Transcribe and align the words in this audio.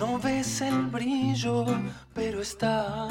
No 0.00 0.18
ves 0.18 0.62
el 0.62 0.86
brillo, 0.86 1.66
pero 2.14 2.40
está. 2.40 3.06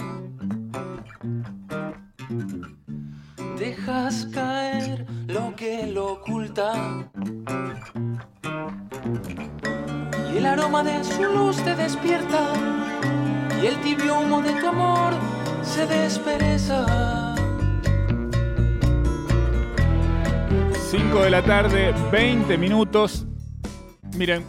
Dejas 3.60 4.25
caer 4.33 5.06
lo 5.28 5.56
que 5.56 5.86
lo 5.86 6.14
oculta. 6.14 6.74
Y 10.34 10.38
el 10.38 10.48
aroma 10.48 10.84
de 10.84 11.04
su 11.04 11.21
luz 11.25 11.64
te 11.64 11.75
despierta. 11.75 12.54
Y 13.61 13.67
el 13.67 13.79
tibio 13.81 14.21
humo 14.21 14.41
de 14.41 14.53
tu 14.59 14.67
amor 14.69 15.13
se 15.61 15.85
despereza. 15.85 17.35
5 20.89 21.21
de 21.21 21.29
la 21.29 21.43
tarde, 21.43 21.93
20 22.11 22.57
minutos. 22.57 23.27
Miren, 24.17 24.43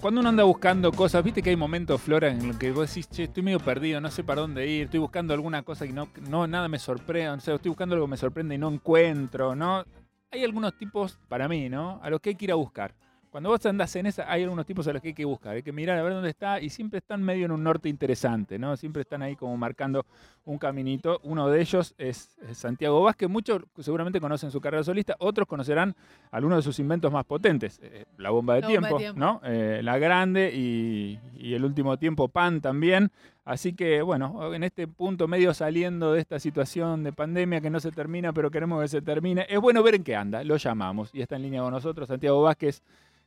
cuando 0.00 0.20
uno 0.20 0.30
anda 0.30 0.44
buscando 0.44 0.92
cosas, 0.92 1.22
viste 1.22 1.42
que 1.42 1.50
hay 1.50 1.56
momentos, 1.56 2.00
Flora, 2.00 2.28
en 2.28 2.48
los 2.48 2.56
que 2.56 2.72
vos 2.72 2.88
decís, 2.88 3.08
che, 3.08 3.24
estoy 3.24 3.42
medio 3.42 3.60
perdido, 3.60 4.00
no 4.00 4.10
sé 4.10 4.24
para 4.24 4.40
dónde 4.40 4.66
ir, 4.66 4.84
estoy 4.84 4.98
buscando 4.98 5.34
alguna 5.34 5.62
cosa 5.62 5.84
y 5.84 5.92
no, 5.92 6.08
no 6.28 6.46
nada 6.46 6.68
me 6.68 6.78
sorprende, 6.78 7.30
o 7.30 7.40
sea, 7.40 7.54
estoy 7.56 7.68
buscando 7.68 7.94
algo 7.94 8.06
que 8.06 8.12
me 8.12 8.16
sorprende 8.16 8.54
y 8.54 8.58
no 8.58 8.70
encuentro, 8.70 9.54
¿no? 9.54 9.84
Hay 10.30 10.42
algunos 10.44 10.76
tipos, 10.78 11.18
para 11.28 11.48
mí, 11.48 11.68
¿no? 11.68 12.00
A 12.02 12.08
los 12.08 12.20
que 12.20 12.30
hay 12.30 12.34
que 12.34 12.46
ir 12.46 12.52
a 12.52 12.54
buscar. 12.54 12.94
Cuando 13.30 13.48
vos 13.48 13.64
andás 13.64 13.94
en 13.94 14.06
esa, 14.06 14.30
hay 14.30 14.42
algunos 14.42 14.66
tipos 14.66 14.88
a 14.88 14.92
los 14.92 15.00
que 15.00 15.08
hay 15.08 15.14
que 15.14 15.24
buscar, 15.24 15.54
hay 15.54 15.62
que 15.62 15.70
mirar 15.70 15.96
a 15.96 16.02
ver 16.02 16.12
dónde 16.12 16.30
está 16.30 16.60
y 16.60 16.68
siempre 16.68 16.98
están 16.98 17.22
medio 17.22 17.44
en 17.44 17.52
un 17.52 17.62
norte 17.62 17.88
interesante, 17.88 18.58
¿no? 18.58 18.76
Siempre 18.76 19.02
están 19.02 19.22
ahí 19.22 19.36
como 19.36 19.56
marcando 19.56 20.04
un 20.44 20.58
caminito. 20.58 21.20
Uno 21.22 21.48
de 21.48 21.60
ellos 21.60 21.94
es, 21.96 22.36
Santiago 22.52 23.00
Vázquez, 23.02 23.28
muchos 23.28 23.62
seguramente 23.78 24.20
conocen 24.20 24.50
su 24.50 24.60
carrera 24.60 24.82
solista, 24.82 25.14
otros 25.20 25.46
conocerán 25.46 25.94
algunos 26.32 26.58
de 26.58 26.62
sus 26.62 26.80
inventos 26.80 27.12
más 27.12 27.24
potentes, 27.24 27.78
eh, 27.82 28.04
la 28.18 28.30
bomba 28.30 28.56
de, 28.56 28.62
tiempo, 28.62 28.98
¿no? 29.14 29.40
Eh, 29.44 29.80
la 29.84 29.98
grande 29.98 30.52
y, 30.52 31.20
y 31.36 31.54
el 31.54 31.64
último 31.64 31.96
tiempo 31.98 32.26
Pan 32.26 32.60
también. 32.60 33.12
Así 33.44 33.72
que 33.72 34.02
bueno, 34.02 34.54
en 34.54 34.62
este 34.64 34.86
punto 34.86 35.26
medio 35.26 35.54
saliendo 35.54 36.12
de 36.12 36.20
esta 36.20 36.38
situación 36.38 37.02
de 37.02 37.12
pandemia 37.12 37.60
que 37.60 37.70
no 37.70 37.80
se 37.80 37.90
termina, 37.90 38.32
pero 38.32 38.50
queremos 38.50 38.82
que 38.82 38.88
se 38.88 39.02
termine, 39.02 39.46
es 39.48 39.58
bueno 39.58 39.82
ver 39.82 39.96
en 39.96 40.04
qué 40.04 40.14
anda, 40.14 40.44
lo 40.44 40.56
llamamos 40.56 41.10
y 41.12 41.22
está 41.22 41.36
en 41.36 41.42
línea 41.42 41.62
con 41.62 41.72
nosotros 41.72 42.08
Santiago 42.08 42.42
Vázquez. 42.42 42.82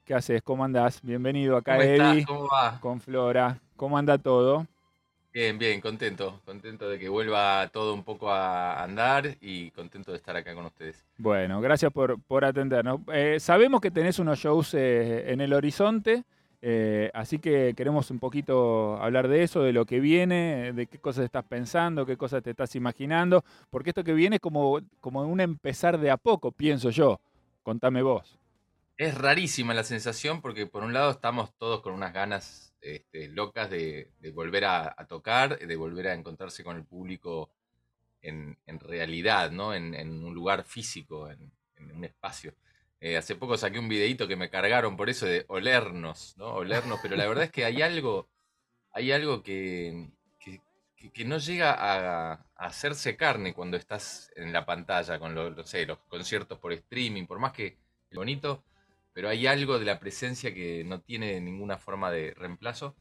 ¿Qué 0.05 0.13
haces? 0.13 0.41
¿Cómo 0.41 0.65
andás? 0.65 1.01
Bienvenido 1.01 1.55
acá, 1.55 1.77
Eddie. 1.77 2.25
¿Cómo 2.25 2.49
va? 2.49 2.77
Con 2.81 2.99
Flora. 2.99 3.61
¿Cómo 3.77 3.97
anda 3.97 4.17
todo? 4.17 4.67
Bien, 5.31 5.57
bien, 5.57 5.79
contento. 5.79 6.41
Contento 6.43 6.89
de 6.89 6.99
que 6.99 7.07
vuelva 7.07 7.69
todo 7.71 7.93
un 7.93 8.03
poco 8.03 8.29
a 8.29 8.83
andar 8.83 9.37
y 9.39 9.71
contento 9.71 10.11
de 10.11 10.17
estar 10.17 10.35
acá 10.35 10.53
con 10.53 10.65
ustedes. 10.65 11.05
Bueno, 11.17 11.61
gracias 11.61 11.89
por, 11.93 12.21
por 12.21 12.43
atendernos. 12.43 12.99
Eh, 13.13 13.37
sabemos 13.39 13.79
que 13.79 13.91
tenés 13.91 14.19
unos 14.19 14.39
shows 14.39 14.73
eh, 14.73 15.31
en 15.31 15.39
el 15.39 15.53
horizonte, 15.53 16.25
eh, 16.61 17.09
así 17.13 17.39
que 17.39 17.73
queremos 17.73 18.11
un 18.11 18.19
poquito 18.19 19.01
hablar 19.01 19.29
de 19.29 19.43
eso, 19.43 19.63
de 19.63 19.71
lo 19.71 19.85
que 19.85 20.01
viene, 20.01 20.73
de 20.73 20.87
qué 20.87 20.99
cosas 20.99 21.23
estás 21.23 21.45
pensando, 21.45 22.05
qué 22.05 22.17
cosas 22.17 22.43
te 22.43 22.49
estás 22.49 22.75
imaginando, 22.75 23.45
porque 23.69 23.91
esto 23.91 24.03
que 24.03 24.13
viene 24.13 24.35
es 24.35 24.41
como, 24.41 24.81
como 24.99 25.21
un 25.21 25.39
empezar 25.39 25.97
de 25.97 26.11
a 26.11 26.17
poco, 26.17 26.51
pienso 26.51 26.89
yo. 26.89 27.21
Contame 27.63 28.01
vos. 28.01 28.37
Es 28.97 29.15
rarísima 29.15 29.73
la 29.73 29.83
sensación 29.83 30.41
porque 30.41 30.67
por 30.67 30.83
un 30.83 30.93
lado 30.93 31.11
estamos 31.11 31.55
todos 31.57 31.81
con 31.81 31.93
unas 31.93 32.13
ganas 32.13 32.75
este, 32.79 33.27
locas 33.29 33.69
de, 33.69 34.11
volver 34.33 34.65
a, 34.65 34.95
tocar, 35.07 35.57
de 35.57 35.75
volver 35.75 36.09
a 36.09 36.13
encontrarse 36.13 36.63
con 36.63 36.77
el 36.77 36.85
público 36.85 37.49
en, 38.21 38.57
realidad, 38.79 39.51
¿no? 39.51 39.73
En, 39.73 40.23
un 40.23 40.33
lugar 40.33 40.63
físico, 40.63 41.29
en, 41.29 41.51
un 41.77 42.03
espacio. 42.03 42.53
Eh, 43.01 43.17
hace 43.17 43.35
poco 43.35 43.57
saqué 43.57 43.79
un 43.79 43.89
videito 43.89 44.27
que 44.27 44.37
me 44.37 44.49
cargaron 44.49 44.95
por 44.95 45.09
eso 45.09 45.25
de 45.25 45.43
olernos, 45.47 46.37
¿no? 46.37 46.53
Olernos, 46.55 46.99
pero 47.01 47.15
la 47.15 47.27
verdad 47.27 47.45
es 47.45 47.51
que 47.51 47.65
hay 47.65 47.81
algo, 47.81 48.29
hay 48.91 49.11
algo 49.11 49.43
que, 49.43 50.09
que, 50.39 51.25
no 51.25 51.37
llega 51.37 51.73
a, 51.73 52.45
hacerse 52.55 53.17
carne 53.17 53.53
cuando 53.53 53.75
estás 53.75 54.31
en 54.35 54.53
la 54.53 54.65
pantalla 54.65 55.19
con 55.19 55.35
los 55.35 55.99
conciertos 56.07 56.59
por 56.59 56.71
streaming, 56.71 57.25
por 57.25 57.39
más 57.39 57.51
que 57.51 57.77
bonito, 58.13 58.63
pero 59.13 59.29
hay 59.29 59.47
algo 59.47 59.79
de 59.79 59.85
la 59.85 59.99
presencia 59.99 60.53
que 60.53 60.83
no 60.83 61.01
tiene 61.01 61.39
ninguna 61.39 61.77
forma 61.77 62.11
de 62.11 62.33
reemplazo. 62.33 62.95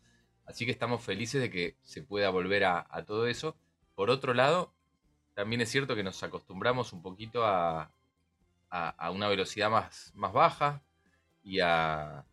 Así 0.44 0.66
que 0.66 0.72
estamos 0.72 1.02
felices 1.02 1.40
de 1.40 1.50
que 1.50 1.76
se 1.82 2.02
pueda 2.02 2.30
volver 2.30 2.64
a, 2.64 3.04
todo 3.06 3.26
eso. 3.26 3.56
Por 3.94 4.10
otro 4.10 4.34
lado, 4.34 4.74
también 5.34 5.62
es 5.62 5.70
cierto 5.70 5.96
que 5.96 6.02
nos 6.02 6.22
acostumbramos 6.22 6.92
un 6.92 7.02
poquito 7.02 7.44
a, 7.46 7.90
una 9.10 9.28
velocidad 9.28 9.70
más, 9.70 10.12
más 10.14 10.32
baja 10.32 10.82
y 11.42 11.60
a... 11.60 12.26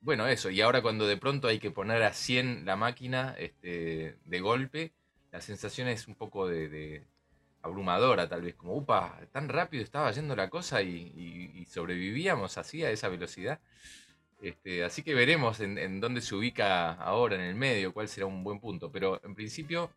Bueno, 0.00 0.26
eso, 0.26 0.50
y 0.50 0.60
ahora 0.60 0.82
cuando 0.82 1.06
de 1.06 1.16
pronto 1.16 1.48
hay 1.48 1.58
que 1.58 1.70
poner 1.70 2.02
a 2.02 2.12
100 2.12 2.66
la 2.66 2.76
máquina 2.76 3.34
este, 3.38 4.18
de 4.24 4.40
golpe, 4.40 4.92
la 5.32 5.40
sensación 5.40 5.88
es 5.88 6.06
un 6.06 6.14
poco 6.14 6.46
de 6.46 7.06
abrumadora, 7.64 8.28
tal 8.28 8.42
vez, 8.42 8.54
como, 8.54 8.76
upa, 8.76 9.18
tan 9.32 9.48
rápido 9.48 9.82
estaba 9.82 10.10
yendo 10.12 10.36
la 10.36 10.50
cosa 10.50 10.82
y, 10.82 11.64
sobrevivíamos 11.68 12.58
así 12.58 12.84
a 12.84 12.90
esa 12.90 13.08
velocidad. 13.08 13.60
Este, 14.40 14.84
así 14.84 15.02
que 15.02 15.14
veremos 15.14 15.60
en, 15.60 16.00
dónde 16.00 16.20
se 16.20 16.34
ubica 16.34 16.92
ahora 16.92 17.36
en 17.36 17.40
el 17.40 17.54
medio, 17.54 17.94
cuál 17.94 18.08
será 18.08 18.26
un 18.26 18.44
buen 18.44 18.60
punto. 18.60 18.92
Pero 18.92 19.20
en 19.24 19.34
principio, 19.34 19.90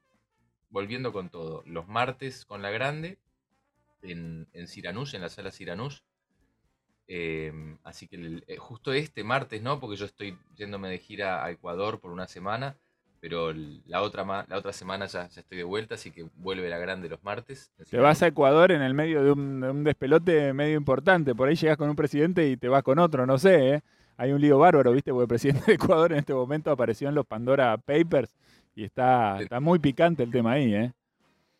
volviendo 0.69 1.11
con 1.11 1.29
todo, 1.29 1.63
los 1.65 1.87
martes 1.87 2.45
con 2.45 2.61
la 2.61 2.71
grande, 2.71 3.17
en, 4.01 4.47
en 4.53 4.67
en 4.73 5.21
la 5.21 5.29
sala 5.29 5.51
Siranús. 5.51 6.03
Em, 7.07 7.77
así 7.83 8.07
que 8.07 8.43
eh, 8.47 8.57
justo 8.57 8.93
este 8.93 9.23
martes, 9.23 9.61
¿no? 9.61 9.79
Porque 9.79 9.97
yo 9.97 10.05
estoy 10.05 10.37
yéndome 10.55 10.89
de 10.89 10.99
gira 10.99 11.43
a 11.43 11.51
Ecuador 11.51 11.99
por 11.99 12.11
una 12.11 12.27
semana 12.27 12.77
pero 13.27 13.53
la 13.87 14.03
otra, 14.03 14.23
la 14.47 14.57
otra 14.57 14.71
semana 14.71 15.05
ya, 15.05 15.27
ya, 15.27 15.41
estoy 15.41 15.57
de 15.57 15.65
vuelta, 15.65 15.95
así 15.95 16.11
que 16.11 16.29
vuelve 16.35 16.69
la 16.69 16.77
grande 16.77 17.09
los 17.09 17.21
martes. 17.25 17.73
Te 17.89 17.97
vas 17.97 18.23
a 18.23 18.27
Ecuador 18.27 18.71
en 18.71 18.81
el 18.81 18.93
medio 18.93 19.21
de 19.21 19.31
un, 19.31 19.83
despelote 19.83 20.53
medio 20.53 20.77
importante, 20.77 21.35
por 21.35 21.49
ahí 21.49 21.55
llegas 21.55 21.75
con 21.75 21.89
un 21.89 21.95
presidente 21.97 22.47
y 22.47 22.55
te 22.55 22.69
vas 22.69 22.83
con 22.83 22.99
otro, 22.99 23.25
no 23.25 23.37
sé, 23.37 23.73
¿eh? 23.73 23.81
hay 24.15 24.31
un 24.31 24.39
lío 24.39 24.57
bárbaro, 24.59 24.93
¿viste? 24.93 25.11
Porque 25.11 25.23
el 25.23 25.27
presidente 25.27 25.65
de 25.67 25.73
Ecuador 25.73 26.13
en 26.13 26.19
este 26.19 26.33
momento 26.33 26.71
apareció 26.71 27.09
en 27.09 27.15
los 27.15 27.25
Pandora 27.25 27.77
Papers 27.77 28.33
y 28.73 28.85
está, 28.85 29.41
está 29.41 29.59
muy 29.59 29.79
picante 29.79 30.23
el 30.23 30.31
tema 30.31 30.53
ahí, 30.53 30.73
¿eh? 30.73 30.93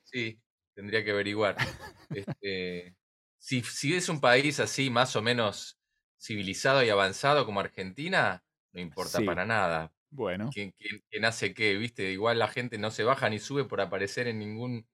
Sí, 0.03 0.39
tendría 0.73 1.03
que 1.03 1.11
averiguar. 1.11 1.57
este, 2.11 2.95
si, 3.38 3.61
si 3.61 3.94
es 3.94 4.07
un 4.07 4.22
país 4.22 4.61
así 4.61 4.89
más 4.89 5.17
o 5.17 5.22
menos 5.22 5.78
civilizado 6.17 6.81
y 6.81 6.89
avanzado 6.89 7.45
como 7.45 7.59
Argentina, 7.59 8.41
no 8.72 8.79
importa 8.79 9.19
para 9.25 9.45
nada. 9.45 9.91
Bueno. 10.09 10.50
¿Quién, 10.53 10.73
hace 11.23 11.53
qué? 11.53 11.78
¿Viste? 11.78 12.12
Igual 12.12 12.40
la 12.40 12.47
gente 12.47 12.78
no 12.78 12.91
se 12.91 13.03
baja 13.03 13.29
ni 13.29 13.40
sube 13.40 13.66
por 13.66 13.81
aparecer 13.81 14.28
en 14.28 14.40
ningún. 14.40 14.88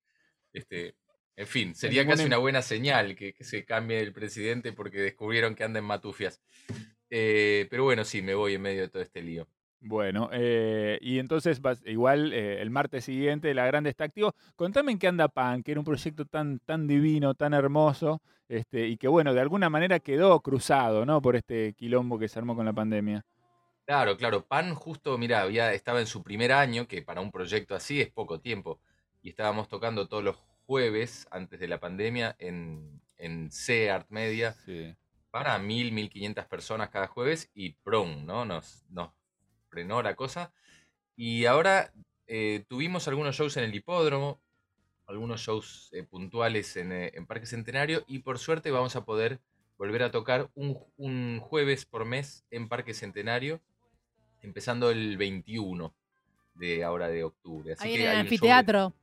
Este, 0.51 0.95
en 1.35 1.47
fin, 1.47 1.75
sería 1.75 2.05
casi 2.05 2.25
una 2.25 2.37
buena 2.37 2.61
señal 2.61 3.15
que, 3.15 3.35
se 3.39 3.65
cambie 3.65 3.99
el 3.99 4.13
presidente 4.13 4.73
porque 4.73 4.99
descubrieron 4.99 5.55
que 5.55 5.63
anda 5.63 5.79
en 5.79 5.85
matufias. 5.85 6.41
Eh, 7.09 7.67
pero 7.69 7.83
bueno, 7.83 8.03
sí, 8.05 8.21
me 8.21 8.35
voy 8.35 8.55
en 8.55 8.61
medio 8.61 8.81
de 8.81 8.89
todo 8.89 9.01
este 9.01 9.21
lío. 9.21 9.47
Bueno, 9.85 10.29
eh, 10.31 10.97
y 11.01 11.19
entonces 11.19 11.59
igual 11.85 12.31
eh, 12.31 12.61
el 12.61 12.69
martes 12.69 13.03
siguiente 13.03 13.53
la 13.53 13.65
grande 13.65 13.89
está 13.89 14.05
activo. 14.05 14.33
Contame 14.55 14.93
en 14.93 14.97
qué 14.97 15.07
anda 15.07 15.27
PAN, 15.27 15.61
que 15.61 15.71
era 15.71 15.81
un 15.81 15.85
proyecto 15.85 16.23
tan, 16.23 16.59
tan 16.59 16.87
divino, 16.87 17.35
tan 17.35 17.53
hermoso, 17.53 18.21
este, 18.47 18.87
y 18.87 18.95
que 18.95 19.09
bueno, 19.09 19.33
de 19.33 19.41
alguna 19.41 19.69
manera 19.69 19.99
quedó 19.99 20.39
cruzado, 20.39 21.05
¿no? 21.05 21.21
Por 21.21 21.35
este 21.35 21.73
quilombo 21.73 22.17
que 22.17 22.29
se 22.29 22.39
armó 22.39 22.55
con 22.55 22.65
la 22.65 22.71
pandemia. 22.71 23.25
Claro, 23.87 24.15
claro. 24.17 24.45
Pan 24.47 24.75
justo, 24.75 25.17
mira, 25.17 25.41
había, 25.41 25.73
estaba 25.73 25.99
en 25.99 26.07
su 26.07 26.23
primer 26.23 26.53
año, 26.53 26.87
que 26.87 27.01
para 27.01 27.19
un 27.19 27.31
proyecto 27.31 27.75
así 27.75 27.99
es 27.99 28.09
poco 28.09 28.39
tiempo, 28.39 28.79
y 29.21 29.29
estábamos 29.29 29.67
tocando 29.67 30.07
todos 30.07 30.23
los 30.23 30.37
jueves 30.65 31.27
antes 31.31 31.59
de 31.59 31.67
la 31.67 31.79
pandemia 31.81 32.35
en, 32.39 33.01
en 33.17 33.51
C 33.51 33.91
Art 33.91 34.07
Media 34.09 34.55
para 35.31 35.57
mil, 35.59 35.91
mil 35.91 36.09
quinientas 36.09 36.45
personas 36.47 36.89
cada 36.89 37.07
jueves 37.07 37.51
y 37.53 37.71
prom, 37.83 38.25
¿no? 38.25 38.45
Nos, 38.45 38.85
nos 38.89 39.11
frenó 39.69 40.01
la 40.01 40.15
cosa. 40.15 40.53
Y 41.15 41.45
ahora 41.45 41.93
eh, 42.27 42.65
tuvimos 42.69 43.07
algunos 43.07 43.35
shows 43.35 43.57
en 43.57 43.65
el 43.65 43.75
hipódromo, 43.75 44.41
algunos 45.07 45.41
shows 45.41 45.89
eh, 45.93 46.03
puntuales 46.03 46.75
en, 46.77 46.91
eh, 46.91 47.11
en 47.15 47.25
Parque 47.25 47.45
Centenario 47.45 48.03
y 48.07 48.19
por 48.19 48.39
suerte 48.39 48.71
vamos 48.71 48.95
a 48.95 49.05
poder 49.05 49.39
volver 49.77 50.03
a 50.03 50.11
tocar 50.11 50.49
un, 50.55 50.77
un 50.97 51.39
jueves 51.41 51.85
por 51.85 52.05
mes 52.05 52.45
en 52.51 52.69
Parque 52.69 52.93
Centenario 52.93 53.61
empezando 54.43 54.91
el 54.91 55.17
21 55.17 55.93
de 56.55 56.83
ahora 56.83 57.07
de 57.07 57.23
octubre. 57.23 57.75
Ahí 57.79 57.95
en 57.95 58.01
el 58.01 58.15
anfiteatro. 58.17 58.93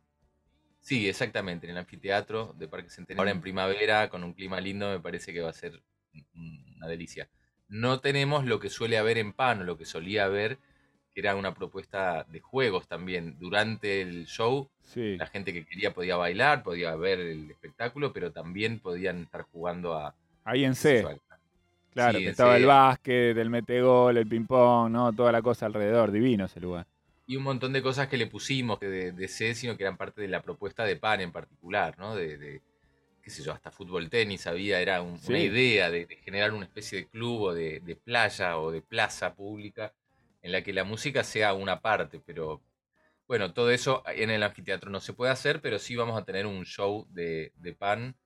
Sí, 0.81 1.09
exactamente, 1.09 1.67
en 1.67 1.73
el 1.73 1.79
anfiteatro 1.79 2.55
de 2.59 2.69
Parque 2.69 2.89
Centenario. 2.89 3.21
Ahora 3.21 3.33
en 3.33 3.41
primavera, 3.41 4.09
con 4.09 4.25
un 4.25 4.33
clima 4.33 4.61
lindo, 4.61 4.89
me 4.89 5.01
parece 5.01 5.33
que 5.33 5.41
va 5.41 5.51
a 5.51 5.55
ser 5.55 5.83
una 6.35 6.87
delicia. 6.87 7.29
No 7.69 8.01
tenemos 8.01 8.45
lo 8.45 8.61
que 8.61 8.71
suele 8.71 8.99
haber 8.99 9.19
en 9.19 9.33
Pan, 9.33 9.61
o 9.61 9.65
lo 9.65 9.77
que 9.77 9.85
solía 9.85 10.25
haber, 10.25 10.59
que 11.13 11.21
era 11.21 11.37
una 11.37 11.55
propuesta 11.55 12.25
de 12.25 12.41
juegos 12.41 12.89
también. 12.89 13.39
Durante 13.39 14.01
el 14.01 14.27
show, 14.27 14.71
la 14.95 15.27
gente 15.27 15.53
que 15.53 15.67
quería 15.67 15.93
podía 15.93 16.17
bailar, 16.17 16.63
podía 16.63 16.95
ver 16.97 17.21
el 17.21 17.51
espectáculo, 17.51 18.13
pero 18.13 18.33
también 18.33 18.81
podían 18.81 19.23
estar 19.23 19.43
jugando 19.43 19.95
a... 19.95 20.15
Ahí 20.45 20.65
en 20.65 20.75
C. 20.75 21.05
Claro, 21.93 22.19
Sí, 22.19 22.25
que 22.25 22.31
estaba 22.31 22.57
el 22.57 22.67
básquet, 22.67 23.37
el 23.37 23.51
metegol, 23.51 24.17
el 24.17 24.27
ping-pong, 24.27 24.91
¿no? 24.91 25.13
Toda 25.13 25.33
la 25.33 25.43
cosa 25.43 25.67
alrededor. 25.67 26.11
Divino 26.13 26.45
ese 26.47 26.61
lugar. 26.61 26.87
Y 27.27 27.37
un 27.37 27.45
montón 27.45 27.73
de 27.73 27.83
cosas 27.83 28.09
que 28.09 28.17
le 28.17 28.27
pusimos 28.27 28.79
que 28.79 28.87
de, 28.89 29.13
de 29.13 29.29
C, 29.29 29.55
sino 29.55 29.77
que 29.77 29.85
eran 29.85 29.97
parte 29.97 30.21
de 30.21 30.29
la 30.29 30.43
propuesta 30.43 30.85
de 30.85 30.97
PAN 30.97 31.21
en 31.21 31.33
particular, 31.33 31.97
¿no? 31.99 32.15
De, 32.17 32.37
de, 32.39 32.63
qué 33.23 33.31
sé 33.31 33.43
yo, 33.43 33.53
hasta 33.53 33.71
fútbol 33.71 34.11
tenis 34.11 34.47
había, 34.47 34.81
era 34.81 35.03
un- 35.03 35.19
Sí. 35.19 35.29
una 35.29 35.41
idea 35.41 35.91
de, 35.91 36.07
de 36.07 36.17
generar 36.17 36.53
una 36.55 36.67
especie 36.67 36.99
de 37.01 37.09
club 37.09 37.43
o 37.43 37.55
de, 37.55 37.81
de 37.81 37.97
playa 37.97 38.59
o 38.59 38.71
de 38.73 38.83
plaza 38.83 39.35
pública 39.35 39.95
en 40.43 40.53
la 40.53 40.63
que 40.63 40.73
la 40.73 40.85
música 40.85 41.25
sea 41.25 41.55
una 41.55 41.81
parte, 41.81 42.21
pero 42.27 42.63
bueno, 43.29 43.55
todo 43.55 43.71
eso 43.71 44.03
en 44.09 44.31
el 44.31 44.43
anfiteatro 44.43 44.91
no 44.91 45.01
se 45.01 45.15
puede 45.15 45.33
hacer, 45.33 45.61
pero 45.63 45.79
sí 45.79 45.97
vamos 45.97 46.21
a 46.21 46.25
tener 46.27 46.47
un 46.47 46.65
show 46.67 47.07
de, 47.11 47.53
de 47.57 47.75
PAN, 47.75 48.17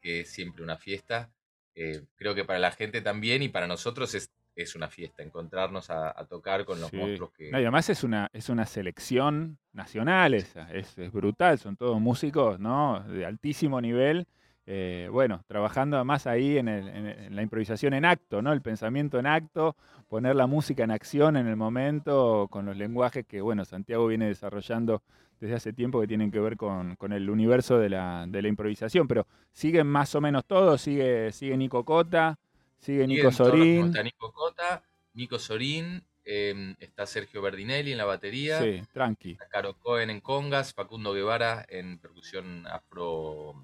que 0.00 0.22
es 0.22 0.32
siempre 0.32 0.62
una 0.64 0.78
fiesta. 0.78 1.33
Eh, 1.74 2.02
creo 2.16 2.34
que 2.34 2.44
para 2.44 2.58
la 2.58 2.70
gente 2.70 3.00
también 3.00 3.42
y 3.42 3.48
para 3.48 3.66
nosotros 3.66 4.14
es, 4.14 4.30
es 4.54 4.76
una 4.76 4.88
fiesta, 4.88 5.22
encontrarnos 5.22 5.90
a, 5.90 6.08
a 6.18 6.26
tocar 6.26 6.64
con 6.64 6.80
los 6.80 6.90
Sí. 6.90 6.96
monstruos 6.96 7.32
que... 7.32 7.50
No, 7.50 7.58
y 7.58 7.62
además 7.62 7.88
es 7.90 8.04
una, 8.04 8.30
es 8.32 8.48
una 8.48 8.66
selección 8.66 9.58
nacional 9.72 10.34
esa, 10.34 10.70
es, 10.72 10.96
es 10.96 11.10
brutal, 11.10 11.58
son 11.58 11.76
todos 11.76 12.00
músicos, 12.00 12.60
¿no? 12.60 13.00
De 13.08 13.26
altísimo 13.26 13.80
nivel. 13.80 14.26
Eh, 14.66 15.08
bueno, 15.12 15.42
trabajando 15.46 15.96
además 15.96 16.26
ahí 16.26 16.56
en, 16.58 16.68
el- 16.68 16.88
en- 16.88 17.06
en 17.06 17.36
la 17.36 17.42
improvisación 17.42 17.92
en 17.94 18.04
acto, 18.04 18.40
¿no? 18.42 18.52
El 18.52 18.62
pensamiento 18.62 19.18
en 19.18 19.26
acto, 19.26 19.76
poner 20.08 20.36
la 20.36 20.46
música 20.46 20.84
en 20.84 20.90
acción 20.90 21.36
en 21.36 21.46
el 21.46 21.56
momento, 21.56 22.48
con 22.50 22.64
los 22.66 22.76
lenguajes 22.76 23.26
que, 23.26 23.40
bueno, 23.40 23.64
Santiago 23.64 24.06
viene 24.06 24.26
desarrollando 24.26 25.02
desde 25.40 25.56
hace 25.56 25.72
tiempo 25.72 26.00
que 26.00 26.06
tienen 26.06 26.30
que 26.30 26.40
ver 26.40 26.56
con, 26.56 26.96
con 26.96 27.12
el 27.12 27.28
universo 27.28 27.78
de 27.78 27.90
la, 27.90 28.24
de 28.26 28.40
la 28.40 28.48
improvisación. 28.48 29.06
Pero 29.08 29.26
siguen 29.52 29.86
más 29.86 30.14
o 30.14 30.20
menos 30.20 30.44
todos, 30.46 30.80
sigue, 30.80 31.32
sigue 31.32 31.56
Nico 31.56 31.84
Cota, 31.84 32.38
sigue 32.78 33.06
Nico 33.06 33.30
Sorín. 33.30 33.86
Está 33.86 34.02
Nico 34.02 34.32
Cota, 34.32 34.82
Nico 35.12 35.38
Sorín, 35.38 36.02
eh, 36.24 36.74
está 36.78 37.04
Sergio 37.06 37.42
Verdinelli 37.42 37.92
en 37.92 37.98
la 37.98 38.06
batería, 38.06 38.60
Sí, 38.62 38.80
tranqui. 38.94 39.32
está 39.32 39.46
Caro 39.48 39.74
Cohen 39.78 40.08
en 40.08 40.20
congas, 40.20 40.72
Facundo 40.72 41.12
Guevara 41.12 41.66
en 41.68 41.98
percusión 41.98 42.66
afro, 42.66 43.54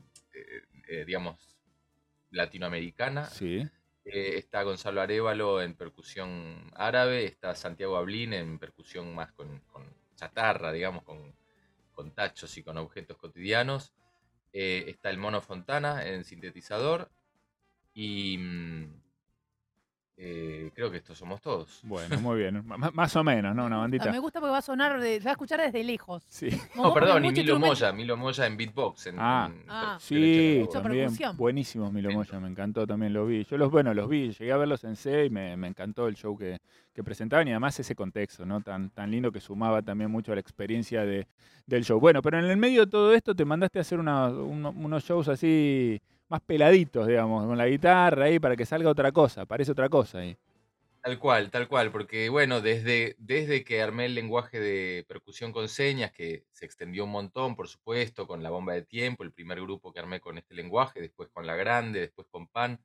eh, 0.90 1.04
digamos, 1.04 1.56
latinoamericana, 2.30 3.24
Sí. 3.26 3.66
eh, 4.04 4.34
está 4.36 4.62
Gonzalo 4.62 5.00
Arevalo 5.00 5.62
en 5.62 5.74
percusión 5.74 6.70
árabe, 6.74 7.24
está 7.24 7.54
Santiago 7.54 7.96
Ablín 7.96 8.32
en 8.32 8.58
percusión 8.58 9.14
más 9.14 9.32
con, 9.32 9.60
con 9.72 9.84
chatarra, 10.16 10.72
digamos, 10.72 11.02
con, 11.04 11.34
con 11.92 12.10
tachos 12.12 12.56
y 12.58 12.62
con 12.62 12.76
objetos 12.78 13.16
cotidianos, 13.16 13.92
eh, 14.52 14.84
está 14.88 15.10
el 15.10 15.18
Mono 15.18 15.40
Fontana 15.40 16.06
en 16.06 16.24
sintetizador. 16.24 17.10
Y... 17.94 18.36
mm, 18.38 19.00
eh, 20.22 20.70
creo 20.74 20.90
que 20.90 20.98
estos 20.98 21.16
somos 21.16 21.40
todos. 21.40 21.80
Bueno, 21.82 22.08
muy 22.20 22.38
bien. 22.38 22.56
M- 22.56 22.90
más 22.92 23.16
o 23.16 23.24
menos, 23.24 23.54
¿no? 23.56 23.64
Una 23.64 23.76
Ah, 23.76 23.80
bandita. 23.80 24.10
Me 24.12 24.18
gusta 24.18 24.38
porque 24.38 24.52
va 24.52 24.58
a 24.58 24.62
sonar, 24.62 25.00
de- 25.00 25.18
se 25.18 25.24
va 25.24 25.30
a 25.30 25.32
escuchar 25.32 25.60
desde 25.60 25.82
lejos. 25.82 26.22
Sí. 26.28 26.50
No, 26.76 26.92
perdón, 26.92 27.24
y 27.24 27.30
Milo 27.32 27.58
Moya, 27.58 27.90
Milo 27.92 28.16
Moya 28.18 28.46
en 28.46 28.56
beatbox. 28.58 29.06
En, 29.06 29.16
Ah. 29.18 29.50
en 29.50 29.64
Ah. 29.68 29.96
Sí, 29.98 30.66
también. 30.72 31.04
percusión. 31.06 31.36
Buenísimos 31.38 31.90
Milo. 31.90 32.10
Moya, 32.10 32.38
me 32.38 32.48
encantó 32.48 32.86
también, 32.86 33.14
lo 33.14 33.24
vi. 33.24 33.44
Yo 33.44 33.56
los, 33.56 33.70
bueno, 33.70 33.94
los 33.94 34.08
vi, 34.08 34.30
llegué 34.30 34.52
a 34.52 34.56
verlos 34.58 34.84
en 34.84 34.96
C 34.96 35.24
y 35.24 35.30
me, 35.30 35.56
me 35.56 35.68
encantó 35.68 36.06
el 36.06 36.16
show 36.16 36.36
que, 36.36 36.58
que 36.92 37.02
presentaban 37.02 37.48
y 37.48 37.52
además 37.52 37.80
ese 37.80 37.94
contexto, 37.94 38.44
¿no? 38.44 38.60
Tan, 38.60 38.90
tan 38.90 39.10
lindo 39.10 39.32
que 39.32 39.40
sumaba 39.40 39.80
también 39.80 40.10
mucho 40.10 40.32
a 40.32 40.34
la 40.34 40.40
experiencia 40.42 41.04
de, 41.06 41.26
del 41.66 41.84
show. 41.84 41.98
Bueno, 41.98 42.20
pero 42.20 42.38
en 42.38 42.44
el 42.44 42.56
medio 42.58 42.84
de 42.84 42.90
todo 42.90 43.14
esto 43.14 43.34
te 43.34 43.44
mandaste 43.46 43.78
a 43.78 43.82
hacer 43.82 43.98
una- 43.98 44.28
uno- 44.28 44.74
unos 44.76 45.02
shows 45.04 45.28
así 45.28 46.00
más 46.30 46.40
peladitos, 46.42 47.06
digamos, 47.08 47.44
con 47.46 47.58
la 47.58 47.66
guitarra 47.66 48.26
ahí 48.26 48.38
para 48.38 48.56
que 48.56 48.64
salga 48.64 48.88
otra 48.88 49.10
cosa, 49.12 49.44
parece 49.44 49.72
otra 49.72 49.88
cosa 49.88 50.18
ahí. 50.20 50.36
Tal 51.02 51.18
cual, 51.18 51.50
tal 51.50 51.66
cual, 51.66 51.90
porque 51.90 52.28
bueno, 52.28 52.60
desde, 52.60 53.16
desde 53.18 53.64
que 53.64 53.80
armé 53.80 54.04
el 54.04 54.14
lenguaje 54.14 54.60
de 54.60 55.04
percusión 55.08 55.50
con 55.50 55.68
señas, 55.68 56.12
que 56.12 56.44
se 56.52 56.66
extendió 56.66 57.04
un 57.04 57.10
montón, 57.10 57.56
por 57.56 57.68
supuesto, 57.68 58.26
con 58.26 58.42
la 58.42 58.50
bomba 58.50 58.74
de 58.74 58.82
tiempo, 58.82 59.24
el 59.24 59.32
primer 59.32 59.60
grupo 59.62 59.92
que 59.92 59.98
armé 60.00 60.20
con 60.20 60.36
este 60.38 60.54
lenguaje, 60.54 61.00
después 61.00 61.30
con 61.30 61.46
la 61.46 61.56
grande, 61.56 62.00
después 62.00 62.28
con 62.30 62.46
PAN, 62.48 62.78